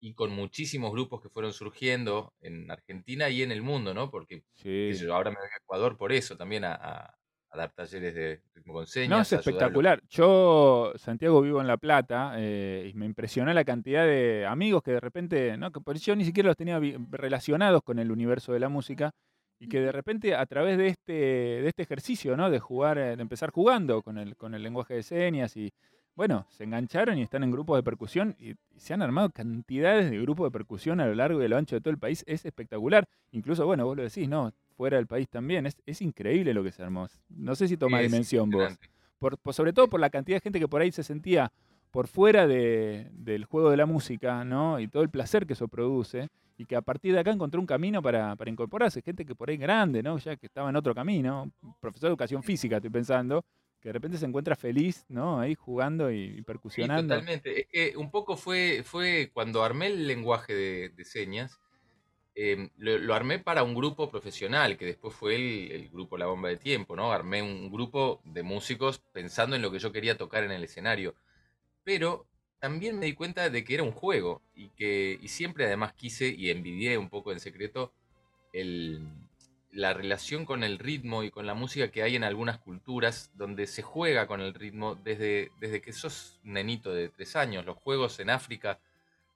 y 0.00 0.14
con 0.14 0.30
muchísimos 0.30 0.92
grupos 0.92 1.20
que 1.22 1.30
fueron 1.30 1.52
surgiendo 1.52 2.34
en 2.40 2.70
Argentina 2.70 3.28
y 3.30 3.42
en 3.42 3.50
el 3.50 3.62
mundo, 3.62 3.94
¿no? 3.94 4.10
Porque 4.10 4.44
Sí. 4.54 4.92
yo, 4.94 5.14
ahora 5.14 5.30
me 5.30 5.36
voy 5.36 5.48
a 5.52 5.56
Ecuador 5.56 5.96
por 5.96 6.12
eso 6.12 6.36
también 6.36 6.64
a, 6.64 6.74
a- 6.74 7.17
a 7.50 7.56
dar 7.58 7.72
talleres 7.72 8.14
de 8.14 8.40
ritmo 8.54 8.74
con 8.74 8.86
señas. 8.86 9.08
No, 9.10 9.20
es 9.22 9.32
los- 9.32 9.40
espectacular. 9.40 10.02
Yo, 10.10 10.92
Santiago, 10.96 11.40
vivo 11.40 11.60
en 11.60 11.66
La 11.66 11.76
Plata 11.78 12.34
eh, 12.36 12.90
y 12.92 12.94
me 12.94 13.06
impresionó 13.06 13.52
la 13.54 13.64
cantidad 13.64 14.04
de 14.04 14.44
amigos 14.46 14.82
que 14.82 14.92
de 14.92 15.00
repente, 15.00 15.56
¿no? 15.56 15.70
que 15.72 15.80
por 15.80 15.96
yo 15.96 16.14
ni 16.14 16.24
siquiera 16.24 16.48
los 16.48 16.56
tenía 16.56 16.80
relacionados 17.10 17.82
con 17.82 17.98
el 17.98 18.10
universo 18.10 18.52
de 18.52 18.60
la 18.60 18.68
música 18.68 19.12
y 19.58 19.68
que 19.68 19.80
de 19.80 19.90
repente 19.92 20.34
a 20.34 20.46
través 20.46 20.78
de 20.78 20.88
este, 20.88 21.12
de 21.12 21.66
este 21.68 21.82
ejercicio, 21.82 22.36
¿no? 22.36 22.48
De 22.50 22.60
jugar, 22.60 22.96
eh, 22.98 23.16
de 23.16 23.22
empezar 23.22 23.50
jugando 23.50 24.02
con 24.02 24.16
el, 24.18 24.36
con 24.36 24.54
el 24.54 24.62
lenguaje 24.62 24.94
de 24.94 25.02
señas 25.02 25.56
y, 25.56 25.72
bueno, 26.14 26.46
se 26.50 26.62
engancharon 26.64 27.18
y 27.18 27.22
están 27.22 27.42
en 27.42 27.50
grupos 27.50 27.76
de 27.78 27.82
percusión 27.82 28.36
y, 28.38 28.50
y 28.50 28.56
se 28.76 28.94
han 28.94 29.02
armado 29.02 29.30
cantidades 29.30 30.10
de 30.10 30.20
grupos 30.20 30.46
de 30.46 30.50
percusión 30.52 31.00
a 31.00 31.06
lo 31.06 31.14
largo 31.14 31.40
y 31.42 31.46
a 31.46 31.48
lo 31.48 31.56
ancho 31.56 31.74
de 31.76 31.80
todo 31.80 31.90
el 31.90 31.98
país. 31.98 32.22
Es 32.28 32.44
espectacular. 32.44 33.04
Incluso, 33.32 33.66
bueno, 33.66 33.84
vos 33.84 33.96
lo 33.96 34.02
decís, 34.04 34.28
¿no? 34.28 34.52
Fuera 34.78 34.96
del 34.96 35.08
país 35.08 35.28
también. 35.28 35.66
Es, 35.66 35.76
es 35.86 36.00
increíble 36.00 36.54
lo 36.54 36.62
que 36.62 36.70
se 36.70 36.84
armó. 36.84 37.08
No 37.28 37.56
sé 37.56 37.66
si 37.66 37.76
toma 37.76 37.98
Sí, 37.98 38.04
es 38.04 38.12
dimensión 38.12 38.48
vos 38.48 38.78
por, 39.18 39.36
por- 39.38 39.52
sobre 39.52 39.72
todo 39.72 39.88
por 39.88 39.98
la 39.98 40.08
cantidad 40.08 40.36
de 40.36 40.40
gente 40.40 40.60
que 40.60 40.68
por 40.68 40.80
ahí 40.80 40.92
se 40.92 41.02
sentía 41.02 41.50
por 41.90 42.06
fuera 42.06 42.46
de- 42.46 43.08
del 43.12 43.44
juego 43.44 43.70
de 43.70 43.76
la 43.76 43.86
música, 43.86 44.44
¿no? 44.44 44.78
Y 44.78 44.86
todo 44.86 45.02
el 45.02 45.10
placer 45.10 45.46
que 45.46 45.54
eso 45.54 45.66
produce, 45.66 46.28
y 46.56 46.64
que 46.64 46.76
a 46.76 46.80
partir 46.82 47.12
de 47.12 47.18
acá 47.18 47.32
encontró 47.32 47.60
un 47.60 47.66
camino 47.66 48.00
para, 48.00 48.36
para 48.36 48.50
incorporarse, 48.52 49.02
gente 49.02 49.24
que 49.24 49.34
por 49.34 49.50
ahí 49.50 49.56
grande, 49.56 50.00
¿no? 50.00 50.16
Ya 50.18 50.36
que 50.36 50.46
estaba 50.46 50.70
en 50.70 50.76
otro 50.76 50.94
camino, 50.94 51.50
profesor 51.80 52.08
de 52.08 52.12
educación 52.12 52.44
física, 52.44 52.76
estoy 52.76 52.90
pensando, 52.90 53.44
que 53.80 53.88
de 53.88 53.94
repente 53.94 54.16
se 54.16 54.26
encuentra 54.26 54.54
feliz, 54.54 55.04
¿no? 55.08 55.40
Ahí 55.40 55.56
jugando 55.56 56.10
y, 56.12 56.18
y 56.22 56.36
Sí, 56.36 56.42
percusionando. 56.42 57.14
totalmente. 57.14 57.60
Es 57.62 57.66
que 57.66 57.96
un 57.96 58.10
poco 58.12 58.36
fue, 58.36 58.82
fue 58.84 59.30
cuando 59.34 59.64
armé 59.64 59.86
el 59.88 60.06
lenguaje 60.06 60.54
de, 60.54 60.88
de 60.90 61.04
señas, 61.04 61.58
eh, 62.40 62.70
lo, 62.76 63.14
armé 63.14 63.40
para 63.40 63.64
un 63.64 63.74
grupo 63.74 64.08
profesional, 64.08 64.76
que 64.76 64.86
después 64.86 65.12
fue 65.12 65.34
el, 65.34 65.88
grupo 65.88 66.16
La 66.16 66.26
Bomba 66.26 66.48
de 66.48 66.56
Tiempo, 66.56 66.94
¿no? 66.94 67.10
Armé 67.10 67.42
un 67.42 67.68
grupo 67.68 68.20
de 68.24 68.44
músicos 68.44 69.00
pensando 69.12 69.56
en 69.56 69.62
lo 69.62 69.72
que 69.72 69.80
yo 69.80 69.90
quería 69.90 70.16
tocar 70.16 70.44
en 70.44 70.52
el 70.52 70.62
escenario. 70.62 71.16
Pero 71.82 72.28
también 72.60 72.96
me 72.96 73.06
di 73.06 73.14
cuenta 73.14 73.50
de 73.50 73.64
que 73.64 73.74
era 73.74 73.82
un 73.82 73.90
juego 73.90 74.40
y 74.54 74.68
que 74.68 75.18
y 75.20 75.26
siempre 75.26 75.64
además 75.66 75.94
quise 75.94 76.28
y 76.28 76.50
envidié 76.50 76.96
un 76.96 77.08
poco 77.08 77.32
en 77.32 77.40
secreto 77.40 77.92
el, 78.52 79.00
la 79.72 79.92
relación 79.92 80.44
con 80.44 80.62
el 80.62 80.78
ritmo 80.78 81.24
y 81.24 81.32
con 81.32 81.44
la 81.44 81.54
música 81.54 81.90
que 81.90 82.04
hay 82.04 82.14
en 82.14 82.22
algunas 82.22 82.58
culturas 82.58 83.32
donde 83.34 83.66
se 83.66 83.82
juega 83.82 84.28
con 84.28 84.40
el 84.40 84.54
ritmo 84.54 84.94
desde, 84.94 85.50
desde 85.58 85.80
que 85.80 85.92
sos 85.92 86.38
nenito 86.44 86.92
de 86.94 87.08
tres 87.08 87.34
años. 87.34 87.66
Los 87.66 87.78
juegos 87.78 88.20
en 88.20 88.30
África, 88.30 88.78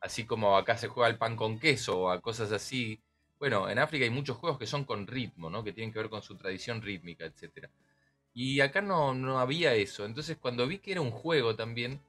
así 0.03 0.27
como 0.27 0.57
acá 0.57 0.77
se 0.77 0.89
juega 0.89 1.09
el 1.09 1.17
pan 1.19 1.37
con 1.37 1.59
queso 1.59 2.01
o 2.01 2.11
a 2.11 2.21
cosas 2.21 2.53
así. 2.53 3.01
Bueno, 3.39 3.71
en 3.71 3.79
África 3.79 4.05
hay 4.05 4.11
muchos 4.11 4.37
juegos 4.37 4.59
que 4.59 4.67
son 4.67 4.85
con 4.85 5.07
ritmo, 5.07 5.49
¿no? 5.49 5.65
que 5.65 5.73
tienen 5.73 5.93
que 5.93 6.01
ver 6.01 6.11
con 6.11 6.23
su 6.23 6.37
tradición 6.37 6.83
rítmica, 6.83 7.25
etc. 7.25 7.69
Y 8.35 8.61
acá 8.61 8.83
no, 8.83 9.15
no 9.15 9.39
había 9.39 9.75
eso. 9.75 10.05
Entonces 10.05 10.37
cuando 10.39 10.67
vi 10.67 10.79
que 10.79 10.93
era 10.93 11.01
un 11.01 11.11
juego 11.11 11.57
también, 11.57 12.01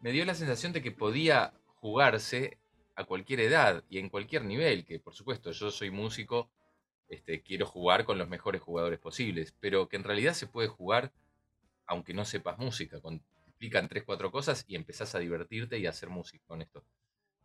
me 0.00 0.12
dio 0.12 0.24
la 0.24 0.34
sensación 0.34 0.72
de 0.72 0.82
que 0.82 0.92
podía 0.92 1.54
jugarse 1.76 2.58
a 2.96 3.04
cualquier 3.04 3.40
edad 3.40 3.84
y 3.88 3.98
en 3.98 4.08
cualquier 4.08 4.44
nivel, 4.44 4.84
que 4.84 4.98
por 4.98 5.14
supuesto 5.14 5.52
yo 5.52 5.70
soy 5.70 5.90
músico, 5.90 6.50
este, 7.08 7.42
quiero 7.42 7.66
jugar 7.66 8.04
con 8.04 8.18
los 8.18 8.28
mejores 8.28 8.60
jugadores 8.62 8.98
posibles, 8.98 9.54
pero 9.60 9.88
que 9.88 9.96
en 9.96 10.04
realidad 10.04 10.34
se 10.34 10.46
puede 10.46 10.68
jugar 10.68 11.12
aunque 11.86 12.14
no 12.14 12.24
sepas 12.24 12.58
música, 12.58 13.00
con, 13.00 13.22
explican 13.46 13.88
tres, 13.88 14.02
cuatro 14.04 14.30
cosas 14.32 14.64
y 14.66 14.74
empezás 14.74 15.14
a 15.14 15.18
divertirte 15.18 15.78
y 15.78 15.86
a 15.86 15.90
hacer 15.90 16.08
música 16.08 16.44
con 16.46 16.62
esto. 16.62 16.84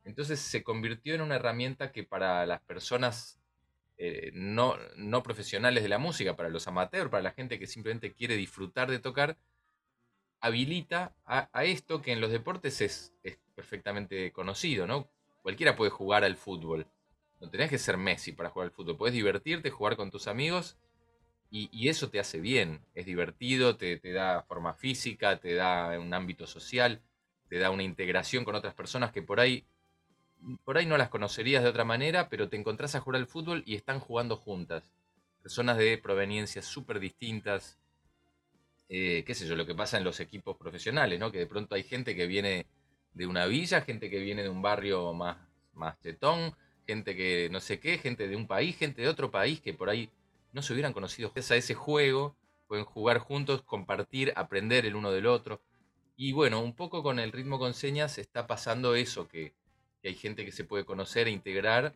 Entonces 0.03 0.39
se 0.39 0.63
convirtió 0.63 1.13
en 1.15 1.21
una 1.21 1.35
herramienta 1.35 1.91
que 1.91 2.03
para 2.03 2.45
las 2.45 2.61
personas 2.61 3.39
eh, 3.97 4.31
no, 4.33 4.77
no 4.95 5.21
profesionales 5.21 5.83
de 5.83 5.89
la 5.89 5.99
música, 5.99 6.35
para 6.35 6.49
los 6.49 6.67
amateurs, 6.67 7.09
para 7.09 7.23
la 7.23 7.31
gente 7.31 7.59
que 7.59 7.67
simplemente 7.67 8.13
quiere 8.13 8.35
disfrutar 8.35 8.89
de 8.89 8.99
tocar, 8.99 9.37
habilita 10.39 11.15
a, 11.23 11.47
esto 11.63 12.01
que 12.01 12.11
en 12.11 12.19
los 12.19 12.31
deportes 12.31 12.81
es, 12.81 13.13
es 13.21 13.37
perfectamente 13.53 14.31
conocido, 14.31 14.87
¿no? 14.87 15.07
Cualquiera 15.43 15.75
puede 15.75 15.91
jugar 15.91 16.23
al 16.23 16.35
fútbol. 16.35 16.87
No 17.39 17.49
tenés 17.49 17.69
que 17.69 17.77
ser 17.77 17.97
Messi 17.97 18.31
para 18.31 18.49
jugar 18.49 18.67
al 18.67 18.73
fútbol. 18.73 18.97
Puedes 18.97 19.13
divertirte, 19.13 19.69
jugar 19.69 19.95
con 19.95 20.09
tus 20.11 20.27
amigos 20.27 20.77
y, 21.51 21.69
y 21.71 21.89
eso 21.89 22.09
te 22.09 22.19
hace 22.19 22.39
bien. 22.39 22.83
Es 22.95 23.05
divertido, 23.05 23.77
te, 23.77 23.97
te 23.97 24.13
da 24.13 24.43
forma 24.43 24.73
física, 24.73 25.39
te 25.39 25.53
da 25.53 25.99
un 25.99 26.13
ámbito 26.13 26.47
social, 26.47 27.01
te 27.49 27.59
da 27.59 27.69
una 27.69 27.83
integración 27.83 28.45
con 28.45 28.55
otras 28.55 28.73
personas 28.73 29.11
que 29.11 29.21
por 29.21 29.39
ahí, 29.39 29.65
por 30.63 30.77
ahí 30.77 30.85
no 30.85 30.97
las 30.97 31.09
conocerías 31.09 31.63
de 31.63 31.69
otra 31.69 31.85
manera, 31.85 32.29
pero 32.29 32.49
te 32.49 32.57
encontrás 32.57 32.95
a 32.95 32.99
jugar 32.99 33.21
al 33.21 33.27
fútbol 33.27 33.63
y 33.65 33.75
están 33.75 33.99
jugando 33.99 34.35
juntas. 34.37 34.91
Personas 35.41 35.77
de 35.77 35.97
proveniencias 35.97 36.65
súper 36.65 36.99
distintas. 36.99 37.77
Eh, 38.89 39.23
qué 39.25 39.33
sé 39.33 39.47
yo, 39.47 39.55
lo 39.55 39.65
que 39.65 39.75
pasa 39.75 39.97
en 39.97 40.03
los 40.03 40.19
equipos 40.19 40.57
profesionales, 40.57 41.19
¿no? 41.19 41.31
Que 41.31 41.39
de 41.39 41.47
pronto 41.47 41.75
hay 41.75 41.83
gente 41.83 42.15
que 42.15 42.27
viene 42.27 42.67
de 43.13 43.25
una 43.25 43.45
villa, 43.45 43.81
gente 43.81 44.09
que 44.09 44.19
viene 44.19 44.43
de 44.43 44.49
un 44.49 44.61
barrio 44.61 45.13
más, 45.13 45.37
más 45.73 45.99
chetón, 46.01 46.55
gente 46.85 47.15
que 47.15 47.49
no 47.51 47.59
sé 47.59 47.79
qué, 47.79 47.97
gente 47.97 48.27
de 48.27 48.35
un 48.35 48.47
país, 48.47 48.77
gente 48.77 49.01
de 49.01 49.07
otro 49.07 49.31
país 49.31 49.61
que 49.61 49.73
por 49.73 49.89
ahí 49.89 50.09
no 50.51 50.61
se 50.61 50.73
hubieran 50.73 50.93
conocido. 50.93 51.31
Gracias 51.33 51.51
a 51.51 51.55
ese 51.55 51.73
juego 51.73 52.35
pueden 52.67 52.85
jugar 52.85 53.19
juntos, 53.19 53.63
compartir, 53.63 54.31
aprender 54.37 54.85
el 54.85 54.95
uno 54.95 55.11
del 55.11 55.25
otro. 55.25 55.61
Y 56.15 56.31
bueno, 56.31 56.61
un 56.61 56.73
poco 56.73 57.03
con 57.03 57.19
el 57.19 57.33
ritmo 57.33 57.59
con 57.59 57.73
señas 57.73 58.17
está 58.17 58.47
pasando 58.47 58.95
eso, 58.95 59.27
que, 59.27 59.53
que 60.01 60.09
hay 60.09 60.15
gente 60.15 60.45
que 60.45 60.51
se 60.51 60.63
puede 60.63 60.85
conocer 60.85 61.27
e 61.27 61.31
integrar 61.31 61.95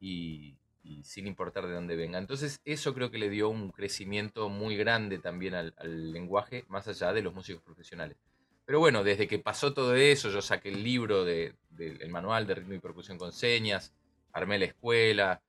y, 0.00 0.56
sin 1.02 1.26
importar 1.26 1.66
de 1.66 1.74
dónde 1.74 1.96
venga. 1.96 2.18
Entonces 2.18 2.60
eso 2.64 2.94
creo 2.94 3.10
que 3.10 3.18
le 3.18 3.28
dio 3.28 3.50
un 3.50 3.70
crecimiento 3.70 4.48
muy 4.48 4.76
grande 4.76 5.18
también 5.18 5.54
al, 5.54 6.12
lenguaje, 6.12 6.64
más 6.68 6.88
allá 6.88 7.12
de 7.12 7.22
los 7.22 7.34
músicos 7.34 7.62
profesionales. 7.62 8.16
Pero 8.64 8.80
bueno, 8.80 9.04
desde 9.04 9.28
que 9.28 9.38
pasó 9.38 9.74
todo 9.74 9.94
eso, 9.94 10.30
yo 10.30 10.40
saqué 10.40 10.70
el 10.70 10.82
libro 10.82 11.24
del 11.24 11.54
de, 11.70 11.90
el 12.00 12.08
manual 12.10 12.46
de 12.46 12.54
ritmo 12.54 12.74
y 12.74 12.78
percusión 12.78 13.18
con 13.18 13.32
señas, 13.32 13.94
armé 14.32 14.58
la 14.58 14.66
escuela, 14.66 15.42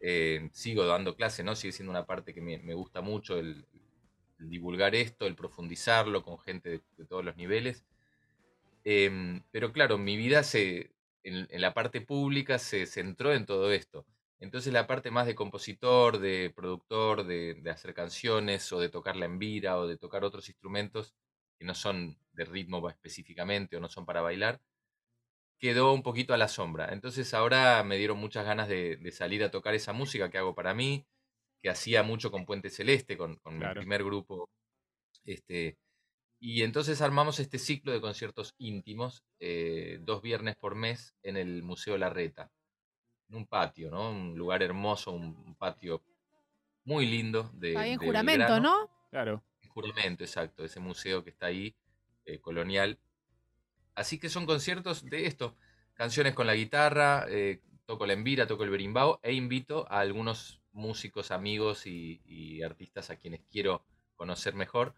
eh, 0.00 0.48
sigo 0.52 0.84
dando 0.84 1.14
clases, 1.14 1.44
¿no? 1.44 1.56
Sigue 1.56 1.72
siendo 1.72 1.90
una 1.90 2.06
parte 2.06 2.34
que 2.34 2.40
me, 2.40 2.74
gusta 2.74 3.00
mucho 3.00 3.38
el, 3.38 3.66
divulgar 4.38 4.94
esto, 4.94 5.26
el 5.26 5.34
profundizarlo 5.34 6.22
con 6.22 6.38
gente 6.38 6.68
de, 6.68 6.80
de 6.98 7.04
todos 7.06 7.24
los 7.24 7.36
niveles. 7.36 7.84
Eh, 8.84 9.40
pero 9.50 9.72
claro, 9.72 9.96
mi 9.96 10.16
vida 10.16 10.42
se, 10.42 10.93
en, 11.24 11.46
en, 11.50 11.60
la 11.60 11.74
parte 11.74 12.00
pública 12.00 12.58
se 12.58 12.86
centró 12.86 13.32
en 13.32 13.46
todo 13.46 13.72
esto. 13.72 14.06
Entonces 14.38 14.72
la 14.72 14.86
parte 14.86 15.10
más 15.10 15.26
de 15.26 15.34
compositor, 15.34 16.18
de 16.18 16.52
productor, 16.54 17.24
de, 17.24 17.54
de 17.54 17.70
hacer 17.70 17.94
canciones 17.94 18.70
o 18.72 18.80
de 18.80 18.88
tocar 18.88 19.16
la 19.16 19.26
envira 19.26 19.78
o 19.78 19.86
de 19.86 19.96
tocar 19.96 20.24
otros 20.24 20.48
instrumentos 20.48 21.14
que 21.58 21.64
no 21.64 21.74
son 21.74 22.18
de 22.32 22.44
ritmo 22.44 22.88
específicamente 22.88 23.76
o 23.76 23.80
no 23.80 23.88
son 23.88 24.04
para 24.06 24.20
bailar, 24.20 24.60
quedó 25.58 25.92
un 25.94 26.02
poquito 26.02 26.34
a 26.34 26.36
la 26.36 26.48
sombra. 26.48 26.92
Entonces 26.92 27.32
ahora 27.32 27.82
me 27.84 27.96
dieron 27.96 28.18
muchas 28.18 28.44
ganas 28.44 28.68
de, 28.68 28.96
de 28.96 29.12
salir 29.12 29.42
a 29.44 29.50
tocar 29.50 29.74
esa 29.74 29.92
música 29.92 30.30
que 30.30 30.38
hago 30.38 30.54
para 30.54 30.74
mí, 30.74 31.06
que 31.62 31.70
hacía 31.70 32.02
mucho 32.02 32.30
con 32.30 32.44
Puente 32.44 32.70
Celeste, 32.70 33.16
con, 33.16 33.36
con 33.36 33.58
claro. 33.58 33.74
mi 33.74 33.80
primer 33.80 34.04
grupo. 34.04 34.50
Este, 35.24 35.78
y 36.46 36.62
entonces 36.62 37.00
armamos 37.00 37.40
este 37.40 37.58
ciclo 37.58 37.90
de 37.90 38.02
conciertos 38.02 38.54
íntimos, 38.58 39.24
eh, 39.40 39.98
dos 40.02 40.20
viernes 40.20 40.56
por 40.56 40.74
mes, 40.74 41.14
en 41.22 41.38
el 41.38 41.62
Museo 41.62 41.96
Larreta, 41.96 42.50
en 43.30 43.36
un 43.36 43.46
patio, 43.46 43.90
¿no? 43.90 44.10
Un 44.10 44.36
lugar 44.36 44.62
hermoso, 44.62 45.12
un 45.12 45.54
patio 45.54 46.02
muy 46.84 47.06
lindo. 47.06 47.50
De, 47.54 47.78
Ahí 47.78 47.92
en 47.92 47.98
de 47.98 48.04
juramento, 48.04 48.40
Belgrano. 48.40 48.60
¿no? 48.60 48.90
Claro. 49.08 49.42
En 49.62 49.70
juramento, 49.70 50.22
exacto, 50.22 50.66
ese 50.66 50.80
museo 50.80 51.24
que 51.24 51.30
está 51.30 51.46
ahí, 51.46 51.74
eh, 52.26 52.38
colonial. 52.40 52.98
Así 53.94 54.20
que 54.20 54.28
son 54.28 54.44
conciertos 54.44 55.02
de 55.02 55.24
esto, 55.24 55.56
canciones 55.94 56.34
con 56.34 56.46
la 56.46 56.54
guitarra, 56.54 57.24
eh, 57.30 57.62
toco 57.86 58.04
la 58.04 58.12
envira, 58.12 58.46
toco 58.46 58.64
el 58.64 58.70
berimbau 58.70 59.18
e 59.22 59.32
invito 59.32 59.90
a 59.90 60.00
algunos 60.00 60.60
músicos, 60.72 61.30
amigos 61.30 61.86
y, 61.86 62.20
y 62.26 62.62
artistas 62.62 63.08
a 63.08 63.16
quienes 63.16 63.40
quiero 63.50 63.82
conocer 64.14 64.54
mejor, 64.54 64.94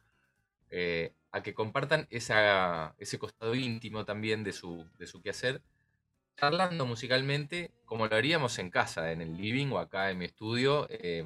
eh, 0.71 1.13
a 1.37 1.43
que 1.43 1.53
compartan 1.53 2.07
esa, 2.09 2.95
ese 2.97 3.19
costado 3.19 3.55
íntimo 3.55 4.07
también 4.07 4.43
de 4.43 4.53
su, 4.53 4.87
de 4.99 5.07
su 5.07 5.21
quehacer, 5.21 5.61
charlando 6.37 6.87
musicalmente 6.87 7.73
como 7.85 8.07
lo 8.07 8.17
haríamos 8.17 8.59
en 8.59 8.71
casa, 8.71 9.13
en 9.13 9.21
el 9.21 9.37
living 9.37 9.69
o 9.69 9.79
acá 9.79 10.11
en 10.11 10.19
mi 10.19 10.25
estudio 10.25 10.87
eh, 10.89 11.25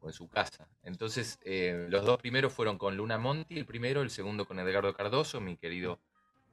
o 0.00 0.06
en 0.06 0.12
su 0.14 0.28
casa. 0.28 0.66
Entonces, 0.82 1.38
eh, 1.42 1.88
los 1.90 2.06
dos 2.06 2.18
primeros 2.18 2.54
fueron 2.54 2.78
con 2.78 2.96
Luna 2.96 3.18
Monti, 3.18 3.58
el 3.58 3.66
primero, 3.66 4.00
el 4.00 4.08
segundo 4.08 4.46
con 4.46 4.58
Edgardo 4.60 4.94
Cardoso, 4.94 5.42
mi 5.42 5.58
querido 5.58 6.00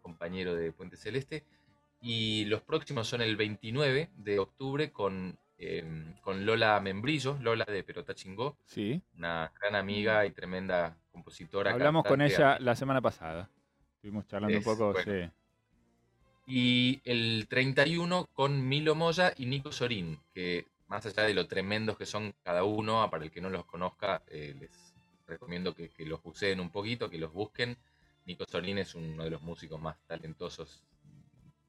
compañero 0.02 0.54
de 0.54 0.74
Puente 0.74 0.98
Celeste. 0.98 1.46
Y 2.02 2.44
los 2.46 2.62
próximos 2.62 3.08
son 3.08 3.22
el 3.22 3.38
29 3.38 4.10
de 4.18 4.40
octubre 4.40 4.92
con, 4.92 5.40
eh, 5.58 6.14
con 6.22 6.46
Lola 6.46 6.78
Membrillo, 6.82 7.38
Lola 7.40 7.64
de 7.64 7.84
Perota 7.84 8.14
Chingó. 8.14 8.58
Sí. 8.66 9.02
Una 9.18 9.54
gran 9.60 9.76
amiga 9.76 10.26
y 10.26 10.32
tremenda 10.32 10.98
compositora. 11.26 11.72
Hablamos 11.72 12.06
con 12.06 12.22
ella 12.22 12.58
la 12.60 12.76
semana 12.76 13.02
pasada. 13.02 13.50
Estuvimos 13.96 14.28
charlando 14.28 14.58
es, 14.58 14.66
un 14.66 14.74
poco, 14.74 14.94
bueno. 14.94 15.12
sí. 15.12 15.32
Y 16.48 17.02
el 17.04 17.48
31 17.50 18.28
con 18.32 18.68
Milo 18.68 18.94
Moya 18.94 19.34
y 19.36 19.48
Nico 19.48 19.72
Sorín, 19.72 20.20
que 20.32 20.68
más 20.88 21.04
allá 21.08 21.24
de 21.24 21.34
lo 21.34 21.48
tremendos 21.48 21.98
que 21.98 22.06
son 22.06 22.36
cada 22.44 22.64
uno, 22.64 23.10
para 23.10 23.24
el 23.24 23.32
que 23.32 23.42
no 23.42 23.50
los 23.50 23.66
conozca, 23.66 24.22
eh, 24.28 24.56
les 24.60 24.94
recomiendo 25.26 25.74
que, 25.74 25.90
que, 25.90 26.06
los 26.06 26.22
buceen 26.22 26.60
un 26.60 26.70
poquito, 26.70 27.10
que 27.10 27.18
los 27.18 27.34
busquen. 27.34 27.76
Nico 28.26 28.46
Sorín 28.48 28.78
es 28.78 28.94
uno 28.94 29.24
de 29.24 29.32
los 29.32 29.42
músicos 29.42 29.82
más 29.82 29.98
talentosos 30.06 30.84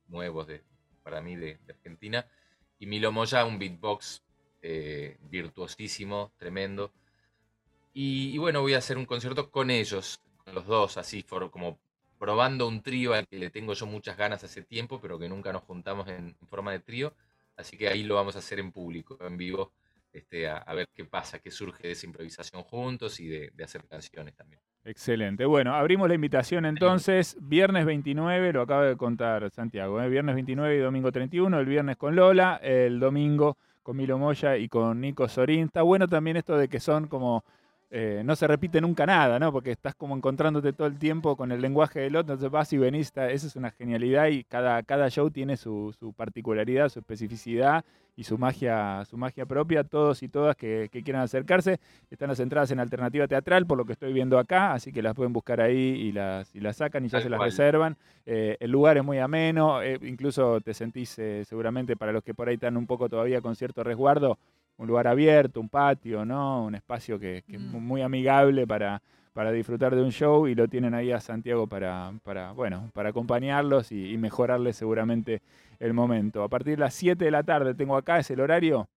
nuevos 0.09 0.47
de, 0.47 0.63
para 1.03 1.23
mí 1.23 1.37
de, 1.37 1.59
de 1.65 1.73
Argentina. 1.73 2.27
Y 2.79 2.85
Milo 2.85 3.11
Moya, 3.11 3.47
un 3.47 3.59
beatbox 3.59 4.23
eh, 4.61 5.17
virtuosísimo, 5.23 6.33
tremendo. 6.37 6.93
Y, 7.99 8.35
y, 8.35 8.37
bueno, 8.37 8.61
voy 8.61 8.75
a 8.75 8.79
hacer 8.79 8.99
un 8.99 9.07
concierto 9.07 9.50
con 9.50 9.71
ellos, 9.71 10.21
con 10.45 10.55
los 10.55 10.67
dos, 10.67 10.99
así, 10.99 11.23
for, 11.23 11.50
como 11.50 11.79
probando 12.19 12.69
un 12.69 12.83
trío 12.83 13.15
al 13.15 13.26
que 13.26 13.38
le 13.38 13.49
tengo 13.49 13.73
yo 13.73 13.87
muchas 13.87 14.19
ganas 14.19 14.45
hace 14.45 14.62
tiempo, 14.62 15.00
pero 15.00 15.19
que 15.19 15.31
nunca 15.31 15.50
nos 15.50 15.62
juntamos 15.62 16.07
en, 16.09 16.37
en 16.38 16.47
forma 16.47 16.73
de 16.73 16.81
trío. 16.81 17.15
Así 17.57 17.79
que 17.79 17.88
ahí 17.88 18.03
lo 18.03 18.17
vamos 18.17 18.37
a 18.37 18.41
hacer 18.41 18.59
en 18.59 18.71
público, 18.71 19.17
en 19.23 19.38
vivo, 19.38 19.73
este, 20.12 20.47
a, 20.47 20.59
a, 20.59 20.75
ver 20.75 20.88
qué 20.95 21.07
pasa, 21.07 21.38
qué 21.38 21.50
surge 21.50 21.87
de 21.87 21.93
esa 21.93 22.05
improvisación 22.05 22.65
juntos 22.65 23.19
y 23.19 23.29
de, 23.29 23.50
de 23.55 23.65
hacer 23.65 23.83
canciones 23.88 24.35
también. 24.35 24.61
Excelente. 24.85 25.47
Bueno, 25.47 25.75
abrimos 25.75 26.07
la 26.07 26.17
invitación 26.17 26.67
entonces. 26.67 27.38
Viernes 27.41 27.87
29, 27.87 28.53
lo 28.53 28.61
acaba 28.61 28.85
de 28.85 28.97
contar 28.99 29.50
Santiago. 29.50 30.03
¿eh? 30.03 30.09
Viernes 30.11 30.35
29 30.35 30.76
y 30.76 30.81
domingo 30.81 31.11
31. 31.11 31.59
El 31.59 31.65
viernes 31.65 31.97
con 31.97 32.15
Lola, 32.15 32.61
el 32.62 33.00
domingo 33.00 33.57
con 33.83 33.97
Milo 33.97 34.19
Moya 34.19 34.59
y 34.59 34.69
con 34.69 35.00
Nico 35.00 35.26
Sorín. 35.29 35.65
Está 35.65 35.81
bueno 35.81 36.07
también 36.07 36.37
esto 36.37 36.59
de 36.59 36.69
que 36.69 36.79
son 36.79 37.09
como. 37.09 37.43
Eh, 37.90 38.23
no 38.25 38.35
se 38.35 38.49
repite 38.49 38.81
nunca 38.81 39.07
nada, 39.07 39.38
¿no? 39.38 39.52
Porque 39.52 39.71
estás 39.71 39.95
como 39.95 40.16
encontrándote 40.16 40.73
todo 40.73 40.88
el 40.88 40.99
tiempo 40.99 41.37
con 41.37 41.52
el 41.52 41.61
lenguaje 41.61 42.00
del 42.00 42.16
otro, 42.16 42.35
entonces 42.35 42.50
vas 42.50 42.73
y 42.73 42.78
venís, 42.78 43.12
esa 43.14 43.26
es 43.28 43.55
una 43.55 43.71
genialidad 43.71 44.26
y 44.26 44.43
cada, 44.43 44.83
cada 44.83 45.09
show 45.09 45.31
tiene 45.31 45.57
su, 45.57 45.95
su 45.99 46.12
particularidad, 46.12 46.88
su 46.88 46.99
especificidad 46.99 47.85
y 48.16 48.25
su 48.25 48.38
magia, 48.38 49.05
su 49.05 49.16
magia 49.16 49.47
propia. 49.47 49.85
Todos 49.85 50.23
y 50.23 50.28
todas 50.28 50.57
que, 50.57 50.88
que, 50.90 51.02
quieran 51.02 51.23
acercarse 51.23 51.78
están 52.11 52.28
las 52.28 52.40
entradas 52.40 52.71
en 52.73 52.81
Alternativa 52.81 53.28
Teatral, 53.28 53.66
por 53.66 53.78
lo 53.78 53.85
que 53.85 53.93
estoy 53.93 54.12
viendo 54.12 54.38
acá, 54.38 54.73
así 54.73 54.93
que 54.93 55.02
las 55.02 55.14
pueden 55.14 55.33
buscar 55.33 55.61
ahí 55.61 55.76
y 55.76 56.12
las, 56.12 56.52
y 56.55 56.61
las 56.61 56.76
sacan 56.78 57.05
y 57.05 57.09
ya 57.09 57.19
Tal 57.19 57.23
se 57.23 57.31
las 57.31 57.38
cual. 57.38 57.50
reservan. 57.50 57.97
Eh, 58.25 58.57
el 58.59 58.71
lugar 58.73 58.97
es 58.97 59.05
muy 59.05 59.19
ameno, 59.19 59.81
eh, 59.83 59.99
incluso 60.02 60.61
te 60.61 60.75
sentís 60.75 61.11
seguramente 61.45 61.95
para 61.95 62.11
los 62.11 62.25
que 62.25 62.35
por 62.35 62.49
ahí 62.49 62.55
están 62.55 62.76
un 62.76 62.87
poco 62.87 63.09
todavía 63.09 63.40
con 63.40 63.55
cierto 63.55 63.85
resguardo, 63.85 64.38
un 64.78 64.87
lugar 64.87 65.06
abierto, 65.06 65.61
un 65.61 65.68
patio, 65.68 66.25
¿no? 66.25 66.64
Un 66.64 66.75
espacio 66.75 67.18
que, 67.18 67.42
que 67.47 67.59
mm. 67.59 67.76
es 67.76 67.83
muy 67.83 68.02
amigable 68.02 68.66
para, 68.66 69.02
para 69.33 69.52
disfrutar 69.52 69.95
de 69.95 70.02
un 70.02 70.12
show 70.12 70.47
y 70.47 70.54
lo 70.54 70.68
tienen 70.68 70.95
ahí 70.95 71.12
a 71.12 71.21
Santiago 71.21 71.66
para, 71.66 72.12
para 72.23 72.52
bueno, 72.52 72.90
para 72.95 73.11
acompañarlos 73.11 73.92
y, 73.92 74.12
y 74.12 74.18
mejorarles 74.18 74.76
seguramente 74.76 75.42
el 75.78 75.92
momento. 75.92 76.42
A 76.42 76.49
partir 76.49 76.76
de 76.76 76.80
las 76.80 76.95
7 76.95 77.25
de 77.25 77.30
la 77.30 77.42
tarde 77.42 77.75
tengo 77.75 77.97
acá, 77.97 78.18
¿es 78.18 78.30
el 78.30 78.40
horario? 78.40 78.88